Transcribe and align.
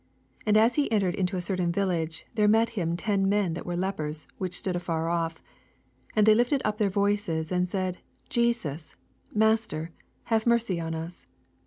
12 0.45 0.47
And 0.47 0.57
as 0.57 0.75
he 0.77 0.91
entered 0.91 1.13
into 1.13 1.37
a 1.37 1.41
certain 1.41 1.71
village, 1.71 2.25
there 2.33 2.47
met 2.47 2.71
him 2.71 2.97
ten 2.97 3.29
men 3.29 3.53
that 3.53 3.67
were 3.67 3.75
lepers, 3.75 4.25
which 4.39 4.57
stood 4.57 4.75
afar 4.75 5.09
off: 5.09 5.33
13 5.35 5.43
And 6.15 6.25
they 6.25 6.33
lifted 6.33 6.63
up 6.65 6.79
tlieir 6.79 6.89
voices, 6.89 7.51
and 7.51 7.69
said, 7.69 7.99
Jesus, 8.27 8.95
Master, 9.31 9.91
have 10.23 10.47
mercy 10.47 10.79
on 10.79 10.95
us. 10.95 11.27